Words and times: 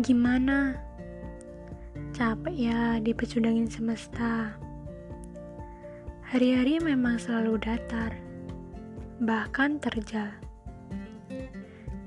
Gimana? 0.00 0.72
Capek 2.16 2.56
ya 2.56 2.96
dipecundangin 2.96 3.68
semesta. 3.68 4.56
Hari-hari 6.32 6.80
memang 6.80 7.20
selalu 7.20 7.60
datar, 7.60 8.16
bahkan 9.20 9.76
terjal. 9.84 10.32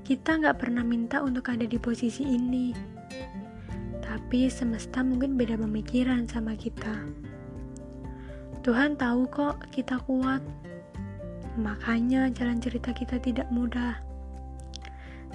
Kita 0.02 0.34
nggak 0.34 0.66
pernah 0.66 0.82
minta 0.82 1.22
untuk 1.22 1.46
ada 1.46 1.62
di 1.62 1.78
posisi 1.78 2.26
ini, 2.26 2.74
tapi 4.02 4.50
semesta 4.50 5.06
mungkin 5.06 5.38
beda 5.38 5.54
pemikiran 5.54 6.26
sama 6.26 6.58
kita. 6.58 7.06
Tuhan 8.66 8.98
tahu 8.98 9.30
kok 9.30 9.62
kita 9.70 10.02
kuat, 10.10 10.42
makanya 11.54 12.34
jalan 12.34 12.58
cerita 12.58 12.90
kita 12.90 13.22
tidak 13.22 13.46
mudah 13.54 14.02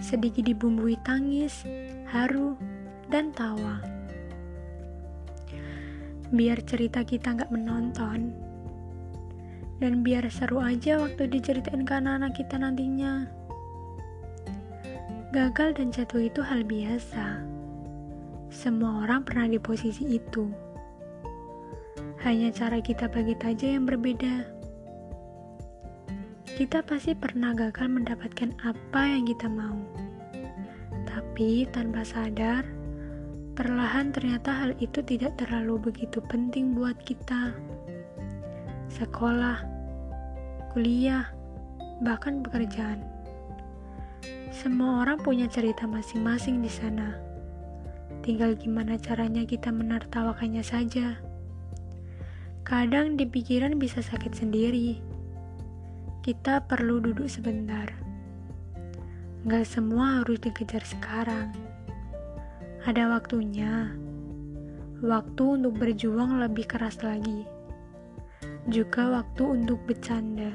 sedikit 0.02 0.50
dibumbui 0.50 0.98
tangis, 1.06 1.64
haru, 2.10 2.58
dan 3.08 3.30
tawa. 3.32 3.80
Biar 6.34 6.58
cerita 6.66 7.06
kita 7.06 7.38
nggak 7.38 7.54
menonton, 7.54 8.34
dan 9.78 10.02
biar 10.02 10.26
seru 10.34 10.58
aja 10.58 10.98
waktu 10.98 11.30
diceritain 11.30 11.86
ke 11.86 11.94
anak-anak 11.94 12.34
kita 12.34 12.58
nantinya. 12.58 13.30
Gagal 15.32 15.80
dan 15.80 15.96
jatuh 15.96 16.28
itu 16.28 16.44
hal 16.44 16.68
biasa. 16.68 17.40
Semua 18.52 19.08
orang 19.08 19.24
pernah 19.24 19.48
di 19.48 19.62
posisi 19.64 20.20
itu. 20.20 20.52
Hanya 22.20 22.52
cara 22.52 22.84
kita 22.84 23.08
bagi 23.08 23.34
aja 23.40 23.68
yang 23.80 23.88
berbeda. 23.88 24.61
Kita 26.52 26.84
pasti 26.84 27.16
pernah 27.16 27.56
gagal 27.56 27.88
mendapatkan 27.88 28.52
apa 28.68 29.02
yang 29.08 29.24
kita 29.24 29.48
mau. 29.48 29.80
Tapi 31.08 31.64
tanpa 31.72 32.04
sadar, 32.04 32.68
perlahan 33.56 34.12
ternyata 34.12 34.52
hal 34.52 34.76
itu 34.84 35.00
tidak 35.00 35.40
terlalu 35.40 35.80
begitu 35.80 36.20
penting 36.28 36.76
buat 36.76 37.00
kita. 37.08 37.56
Sekolah, 38.92 39.64
kuliah, 40.76 41.32
bahkan 42.04 42.44
pekerjaan. 42.44 43.00
Semua 44.52 45.08
orang 45.08 45.24
punya 45.24 45.48
cerita 45.48 45.88
masing-masing 45.88 46.60
di 46.60 46.68
sana. 46.68 47.16
Tinggal 48.28 48.60
gimana 48.60 49.00
caranya 49.00 49.48
kita 49.48 49.72
menertawakannya 49.72 50.68
saja. 50.68 51.16
Kadang 52.68 53.16
di 53.16 53.24
pikiran 53.24 53.80
bisa 53.80 54.04
sakit 54.04 54.36
sendiri 54.36 55.12
kita 56.22 56.62
perlu 56.70 57.02
duduk 57.02 57.26
sebentar. 57.26 57.90
Gak 59.50 59.66
semua 59.66 60.22
harus 60.22 60.38
dikejar 60.38 60.86
sekarang. 60.86 61.50
Ada 62.86 63.10
waktunya. 63.10 63.90
Waktu 65.02 65.44
untuk 65.58 65.82
berjuang 65.82 66.38
lebih 66.38 66.70
keras 66.70 67.02
lagi. 67.02 67.50
Juga 68.70 69.10
waktu 69.10 69.66
untuk 69.66 69.82
bercanda. 69.90 70.54